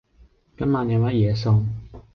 [0.57, 1.63] 今晚有乜嘢餸?